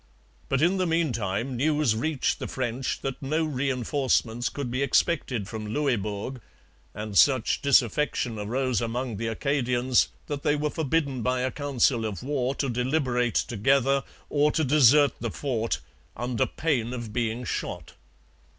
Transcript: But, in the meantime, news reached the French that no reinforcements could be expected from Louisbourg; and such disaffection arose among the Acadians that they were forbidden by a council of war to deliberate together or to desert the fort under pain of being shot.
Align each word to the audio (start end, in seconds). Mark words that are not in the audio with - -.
But, 0.49 0.63
in 0.63 0.77
the 0.77 0.87
meantime, 0.87 1.55
news 1.55 1.95
reached 1.95 2.39
the 2.39 2.47
French 2.47 3.01
that 3.01 3.21
no 3.21 3.43
reinforcements 3.45 4.49
could 4.49 4.71
be 4.71 4.81
expected 4.81 5.47
from 5.47 5.67
Louisbourg; 5.67 6.41
and 6.95 7.15
such 7.15 7.61
disaffection 7.61 8.39
arose 8.39 8.81
among 8.81 9.17
the 9.17 9.27
Acadians 9.27 10.07
that 10.25 10.41
they 10.41 10.55
were 10.55 10.71
forbidden 10.71 11.21
by 11.21 11.41
a 11.41 11.51
council 11.51 12.03
of 12.03 12.23
war 12.23 12.55
to 12.55 12.67
deliberate 12.67 13.35
together 13.35 14.03
or 14.27 14.51
to 14.53 14.63
desert 14.63 15.13
the 15.19 15.29
fort 15.29 15.81
under 16.17 16.47
pain 16.47 16.93
of 16.93 17.13
being 17.13 17.43
shot. 17.45 17.93